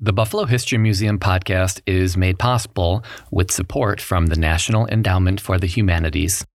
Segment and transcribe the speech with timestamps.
[0.00, 3.02] The Buffalo History Museum podcast is made possible
[3.32, 6.46] with support from the National Endowment for the Humanities.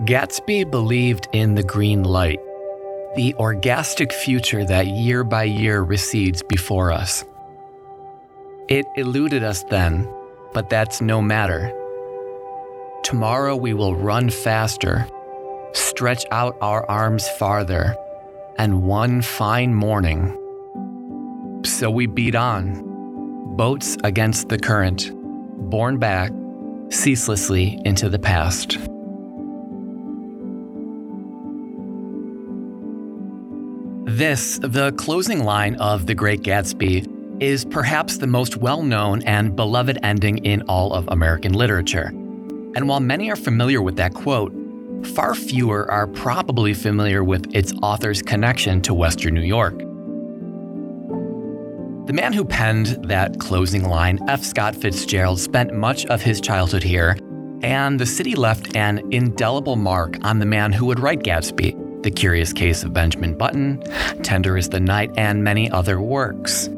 [0.00, 2.40] Gatsby believed in the green light,
[3.14, 7.24] the orgastic future that year by year recedes before us.
[8.68, 10.12] It eluded us then,
[10.52, 11.72] but that's no matter.
[13.04, 15.06] Tomorrow we will run faster,
[15.74, 17.94] stretch out our arms farther,
[18.58, 20.36] and one fine morning.
[21.64, 25.12] So we beat on, boats against the current,
[25.70, 26.32] borne back
[26.88, 28.76] ceaselessly into the past.
[34.14, 39.56] This, the closing line of The Great Gatsby, is perhaps the most well known and
[39.56, 42.10] beloved ending in all of American literature.
[42.76, 44.54] And while many are familiar with that quote,
[45.16, 49.76] far fewer are probably familiar with its author's connection to Western New York.
[52.06, 54.44] The man who penned that closing line, F.
[54.44, 57.16] Scott Fitzgerald, spent much of his childhood here,
[57.64, 61.83] and the city left an indelible mark on the man who would write Gatsby.
[62.04, 63.80] The Curious Case of Benjamin Button,
[64.22, 66.68] Tender is the Night, and many other works.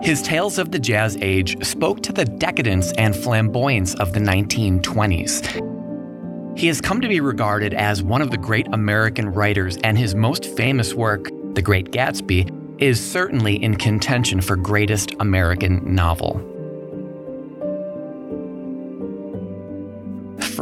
[0.00, 6.58] His tales of the Jazz Age spoke to the decadence and flamboyance of the 1920s.
[6.58, 10.16] He has come to be regarded as one of the great American writers, and his
[10.16, 12.50] most famous work, The Great Gatsby,
[12.82, 16.51] is certainly in contention for greatest American novel.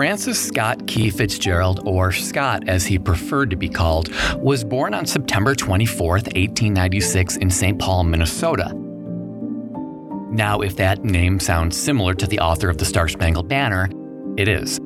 [0.00, 5.04] Francis Scott Key Fitzgerald, or Scott as he preferred to be called, was born on
[5.04, 7.78] September 24, 1896, in St.
[7.78, 8.72] Paul, Minnesota.
[10.30, 13.90] Now, if that name sounds similar to the author of the Star Spangled Banner,
[14.38, 14.80] it is.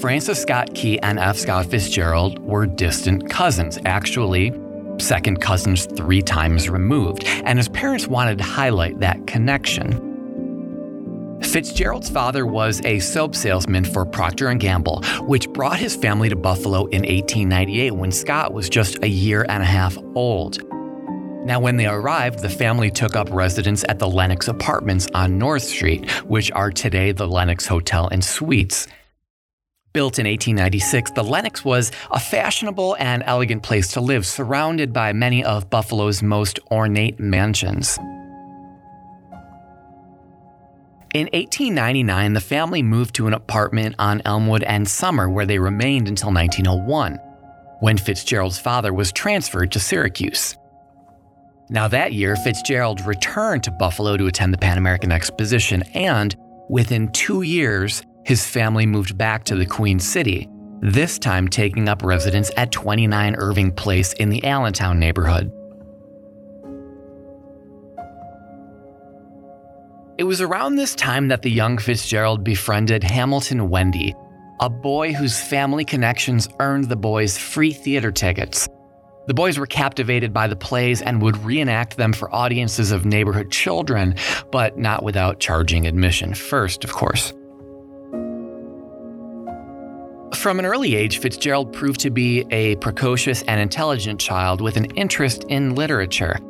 [0.00, 1.36] Francis Scott Key and F.
[1.36, 4.52] Scott Fitzgerald were distant cousins, actually,
[4.98, 10.07] second cousins three times removed, and his parents wanted to highlight that connection.
[11.48, 16.36] Fitzgerald's father was a soap salesman for Procter & Gamble, which brought his family to
[16.36, 20.62] Buffalo in 1898 when Scott was just a year and a half old.
[21.46, 25.62] Now, when they arrived, the family took up residence at the Lenox Apartments on North
[25.62, 28.86] Street, which are today the Lenox Hotel and Suites.
[29.94, 35.14] Built in 1896, the Lenox was a fashionable and elegant place to live, surrounded by
[35.14, 37.98] many of Buffalo's most ornate mansions.
[41.14, 46.06] In 1899, the family moved to an apartment on Elmwood and Summer where they remained
[46.06, 47.14] until 1901,
[47.80, 50.54] when Fitzgerald's father was transferred to Syracuse.
[51.70, 56.36] Now, that year, Fitzgerald returned to Buffalo to attend the Pan American Exposition, and
[56.68, 60.46] within two years, his family moved back to the Queen City,
[60.82, 65.50] this time taking up residence at 29 Irving Place in the Allentown neighborhood.
[70.18, 74.14] It was around this time that the young Fitzgerald befriended Hamilton Wende,
[74.58, 78.68] a boy whose family connections earned the boys free theater tickets.
[79.28, 83.52] The boys were captivated by the plays and would reenact them for audiences of neighborhood
[83.52, 84.16] children,
[84.50, 87.32] but not without charging admission first, of course.
[90.34, 94.86] From an early age, Fitzgerald proved to be a precocious and intelligent child with an
[94.96, 96.40] interest in literature.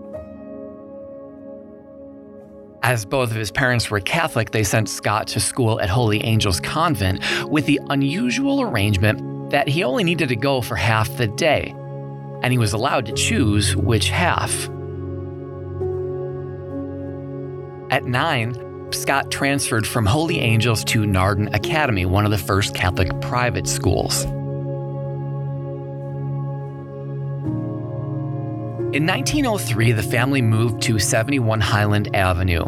[2.83, 6.61] As both of his parents were Catholic, they sent Scott to school at Holy Angels
[6.61, 11.75] Convent with the unusual arrangement that he only needed to go for half the day,
[12.43, 14.69] and he was allowed to choose which half.
[17.91, 18.55] At nine,
[18.93, 24.25] Scott transferred from Holy Angels to Nardin Academy, one of the first Catholic private schools.
[28.90, 32.64] In 1903, the family moved to 71 Highland Avenue.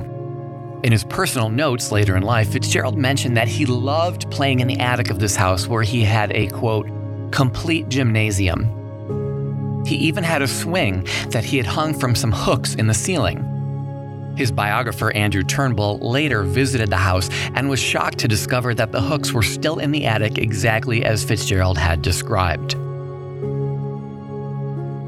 [0.82, 4.78] In his personal notes later in life, Fitzgerald mentioned that he loved playing in the
[4.80, 6.86] attic of this house where he had a quote,
[7.32, 9.82] complete gymnasium.
[9.86, 14.34] He even had a swing that he had hung from some hooks in the ceiling.
[14.36, 19.00] His biographer, Andrew Turnbull, later visited the house and was shocked to discover that the
[19.00, 22.76] hooks were still in the attic exactly as Fitzgerald had described.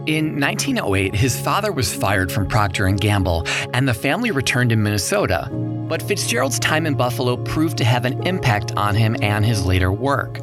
[0.06, 4.76] In 1908, his father was fired from Procter & Gamble, and the family returned to
[4.76, 5.48] Minnesota.
[5.52, 9.92] But Fitzgerald's time in Buffalo proved to have an impact on him and his later
[9.92, 10.40] work.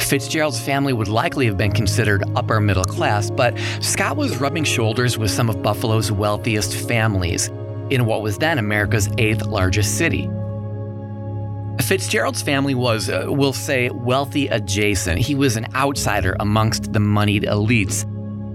[0.00, 5.16] Fitzgerald's family would likely have been considered upper middle class, but Scott was rubbing shoulders
[5.16, 7.46] with some of Buffalo's wealthiest families
[7.90, 10.28] in what was then America's eighth largest city.
[11.82, 15.20] Fitzgerald's family was, uh, we'll say, wealthy adjacent.
[15.20, 18.04] He was an outsider amongst the moneyed elites.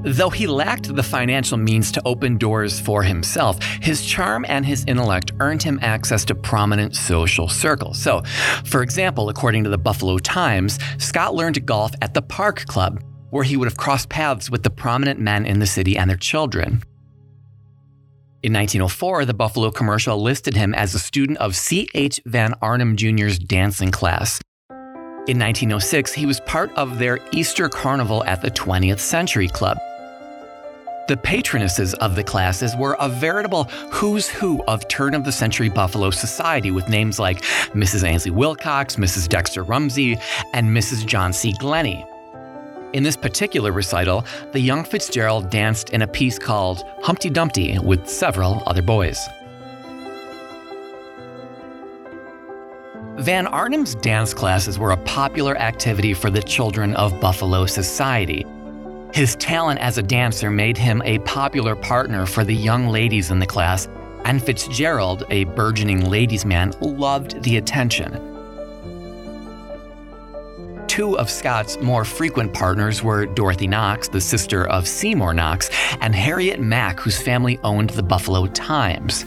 [0.05, 4.83] Though he lacked the financial means to open doors for himself, his charm and his
[4.85, 8.01] intellect earned him access to prominent social circles.
[8.01, 8.21] So,
[8.65, 13.45] for example, according to the Buffalo Times, Scott learned golf at the Park Club, where
[13.45, 16.83] he would have crossed paths with the prominent men in the city and their children.
[18.43, 22.19] In 1904, the Buffalo commercial listed him as a student of C.H.
[22.25, 24.41] Van Arnhem Jr.'s dancing class.
[25.29, 29.77] In 1906, he was part of their Easter Carnival at the 20th Century Club.
[31.05, 35.67] The patronesses of the classes were a veritable who's who of turn of the century
[35.67, 37.41] Buffalo society with names like
[37.73, 38.07] Mrs.
[38.07, 39.27] Ansley Wilcox, Mrs.
[39.27, 40.17] Dexter Rumsey,
[40.53, 41.05] and Mrs.
[41.05, 41.53] John C.
[41.59, 42.05] Glennie.
[42.93, 48.07] In this particular recital, the young Fitzgerald danced in a piece called Humpty Dumpty with
[48.07, 49.19] several other boys.
[53.17, 58.45] Van Arnhem's dance classes were a popular activity for the children of Buffalo society.
[59.13, 63.37] His talent as a dancer made him a popular partner for the young ladies in
[63.37, 63.87] the class,
[64.25, 68.11] and Fitzgerald, a burgeoning ladies' man, loved the attention.
[70.87, 75.69] Two of Scott's more frequent partners were Dorothy Knox, the sister of Seymour Knox,
[76.01, 79.25] and Harriet Mack, whose family owned the Buffalo Times.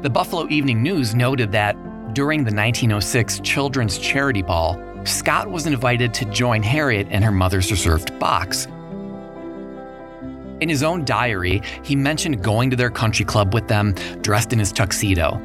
[0.00, 1.76] The Buffalo Evening News noted that
[2.14, 7.70] during the 1906 Children's Charity Ball, Scott was invited to join Harriet in her mother's
[7.70, 8.66] reserved box.
[10.60, 14.58] In his own diary, he mentioned going to their country club with them, dressed in
[14.58, 15.40] his tuxedo.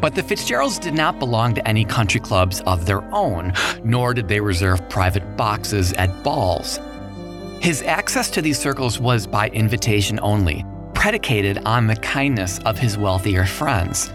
[0.00, 3.52] But the Fitzgeralds did not belong to any country clubs of their own,
[3.84, 6.80] nor did they reserve private boxes at balls.
[7.60, 12.98] His access to these circles was by invitation only, predicated on the kindness of his
[12.98, 14.12] wealthier friends.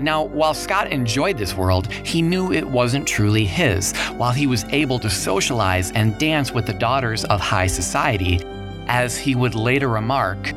[0.00, 3.92] Now, while Scott enjoyed this world, he knew it wasn't truly his.
[4.16, 8.40] While he was able to socialize and dance with the daughters of high society,
[8.86, 10.52] as he would later remark,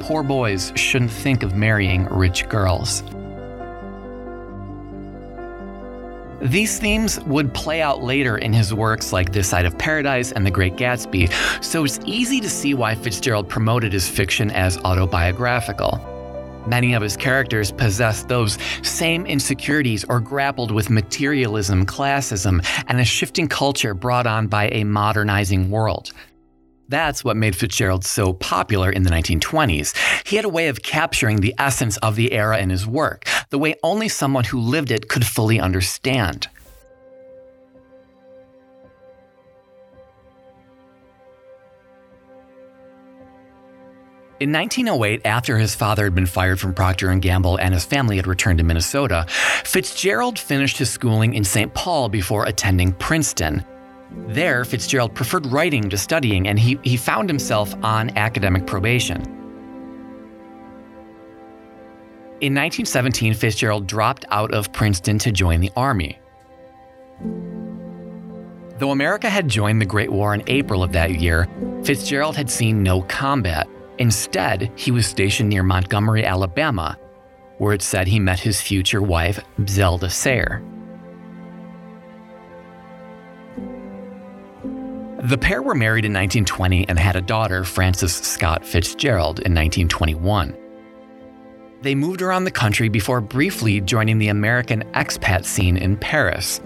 [0.00, 3.02] poor boys shouldn't think of marrying rich girls.
[6.40, 10.46] These themes would play out later in his works like This Side of Paradise and
[10.46, 11.30] The Great Gatsby,
[11.62, 16.17] so it's easy to see why Fitzgerald promoted his fiction as autobiographical.
[16.68, 23.06] Many of his characters possessed those same insecurities or grappled with materialism, classism, and a
[23.06, 26.10] shifting culture brought on by a modernizing world.
[26.86, 29.96] That's what made Fitzgerald so popular in the 1920s.
[30.26, 33.58] He had a way of capturing the essence of the era in his work, the
[33.58, 36.48] way only someone who lived it could fully understand.
[44.40, 48.14] In 1908, after his father had been fired from Procter & Gamble and his family
[48.14, 51.74] had returned to Minnesota, Fitzgerald finished his schooling in St.
[51.74, 53.64] Paul before attending Princeton.
[54.28, 59.22] There, Fitzgerald preferred writing to studying, and he, he found himself on academic probation.
[62.40, 66.16] In 1917, Fitzgerald dropped out of Princeton to join the Army.
[68.78, 71.48] Though America had joined the Great War in April of that year,
[71.82, 73.66] Fitzgerald had seen no combat.
[73.98, 76.96] Instead, he was stationed near Montgomery, Alabama,
[77.58, 80.62] where it said he met his future wife, Zelda Sayre.
[85.24, 90.56] The pair were married in 1920 and had a daughter, Frances Scott Fitzgerald, in 1921.
[91.82, 96.60] They moved around the country before briefly joining the American expat scene in Paris.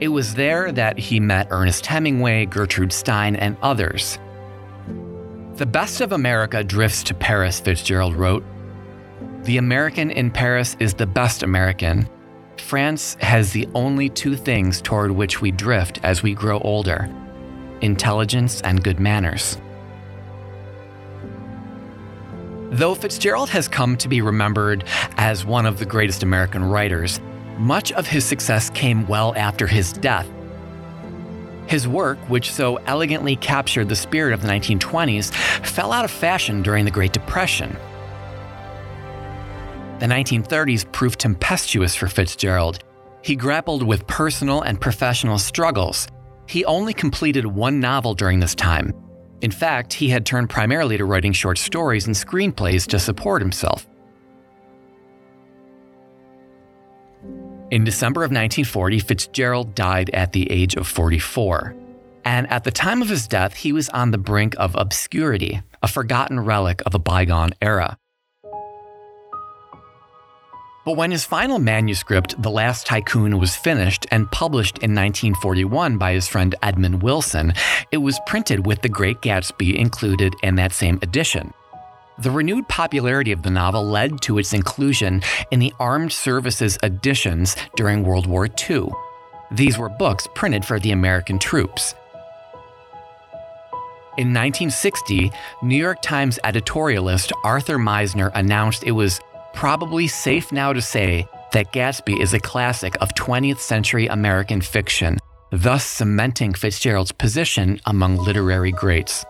[0.00, 4.18] It was there that he met Ernest Hemingway, Gertrude Stein, and others.
[5.56, 8.42] The best of America drifts to Paris, Fitzgerald wrote.
[9.44, 12.08] The American in Paris is the best American.
[12.58, 17.08] France has the only two things toward which we drift as we grow older
[17.82, 19.56] intelligence and good manners.
[22.70, 24.82] Though Fitzgerald has come to be remembered
[25.18, 27.20] as one of the greatest American writers,
[27.58, 30.28] much of his success came well after his death.
[31.66, 35.32] His work, which so elegantly captured the spirit of the 1920s,
[35.66, 37.76] fell out of fashion during the Great Depression.
[39.98, 42.84] The 1930s proved tempestuous for Fitzgerald.
[43.22, 46.06] He grappled with personal and professional struggles.
[46.46, 48.92] He only completed one novel during this time.
[49.40, 53.86] In fact, he had turned primarily to writing short stories and screenplays to support himself.
[57.74, 61.74] In December of 1940, Fitzgerald died at the age of 44.
[62.24, 65.88] And at the time of his death, he was on the brink of obscurity, a
[65.88, 67.98] forgotten relic of a bygone era.
[70.84, 76.12] But when his final manuscript, The Last Tycoon, was finished and published in 1941 by
[76.12, 77.54] his friend Edmund Wilson,
[77.90, 81.52] it was printed with The Great Gatsby included in that same edition.
[82.16, 87.56] The renewed popularity of the novel led to its inclusion in the Armed Services editions
[87.74, 88.88] during World War II.
[89.50, 91.94] These were books printed for the American troops.
[94.16, 99.20] In 1960, New York Times editorialist Arthur Mizener announced it was
[99.52, 105.18] probably safe now to say that Gatsby is a classic of 20th century American fiction,
[105.50, 109.24] thus cementing Fitzgerald's position among literary greats.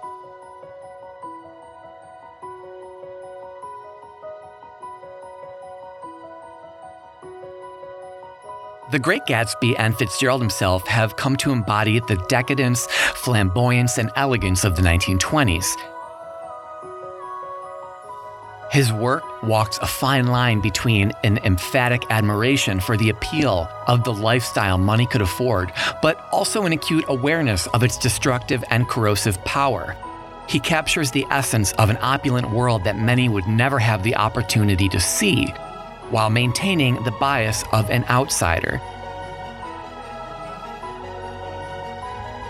[8.94, 14.62] The Great Gatsby and Fitzgerald himself have come to embody the decadence, flamboyance, and elegance
[14.62, 15.66] of the 1920s,
[18.70, 24.12] his work walks a fine line between an emphatic admiration for the appeal of the
[24.12, 29.96] lifestyle money could afford, but also an acute awareness of its destructive and corrosive power.
[30.48, 34.88] He captures the essence of an opulent world that many would never have the opportunity
[34.90, 35.52] to see,
[36.10, 38.80] while maintaining the bias of an outsider.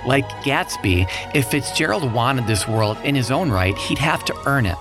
[0.07, 4.67] Like Gatsby, if Fitzgerald wanted this world in his own right, he'd have to earn
[4.67, 4.77] it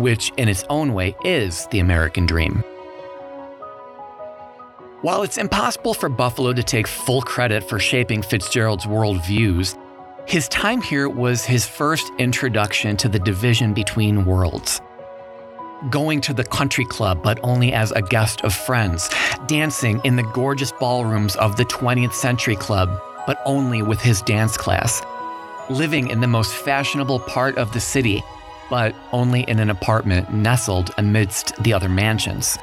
[0.00, 2.64] which in its own way is the American dream.
[5.02, 9.78] While it's impossible for Buffalo to take full credit for shaping Fitzgerald's worldviews,
[10.26, 14.80] his time here was his first introduction to the division between worlds.
[15.88, 19.08] Going to the country club, but only as a guest of friends,
[19.46, 24.58] dancing in the gorgeous ballrooms of the 20th Century Club, but only with his dance
[24.58, 25.00] class,
[25.70, 28.22] living in the most fashionable part of the city,
[28.68, 32.58] but only in an apartment nestled amidst the other mansions.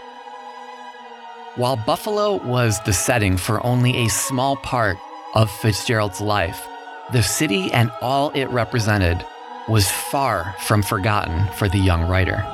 [1.55, 4.99] While Buffalo was the setting for only a small part
[5.33, 6.67] of Fitzgerald's life,
[7.11, 9.25] the city and all it represented
[9.67, 12.45] was far from forgotten for the young writer.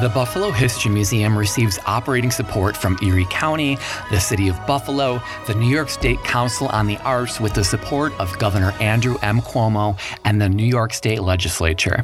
[0.00, 3.78] The Buffalo History Museum receives operating support from Erie County,
[4.10, 8.12] the City of Buffalo, the New York State Council on the Arts, with the support
[8.18, 9.40] of Governor Andrew M.
[9.40, 12.02] Cuomo and the New York State Legislature.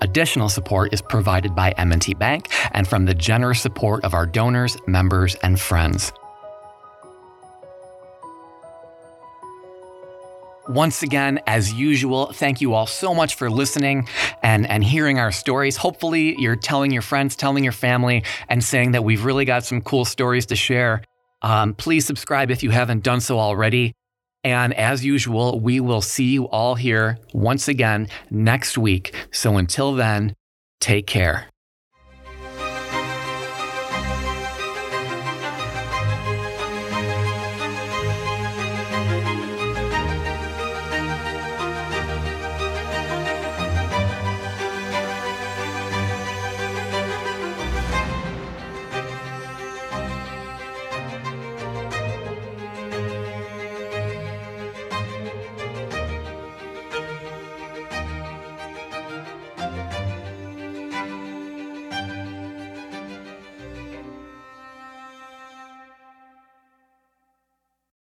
[0.00, 4.76] Additional support is provided by M&T Bank and from the generous support of our donors,
[4.86, 6.12] members, and friends.
[10.68, 14.08] Once again, as usual, thank you all so much for listening
[14.42, 15.76] and, and hearing our stories.
[15.76, 19.80] Hopefully, you're telling your friends, telling your family, and saying that we've really got some
[19.82, 21.02] cool stories to share.
[21.42, 23.92] Um, please subscribe if you haven't done so already.
[24.42, 29.14] And as usual, we will see you all here once again next week.
[29.32, 30.34] So until then,
[30.80, 31.48] take care.